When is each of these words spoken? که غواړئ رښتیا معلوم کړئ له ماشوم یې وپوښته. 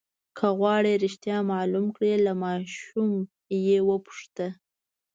که 0.37 0.47
غواړئ 0.57 0.93
رښتیا 1.05 1.37
معلوم 1.51 1.85
کړئ 1.95 2.13
له 2.25 2.33
ماشوم 2.43 3.11
یې 3.67 3.79
وپوښته. 3.89 4.47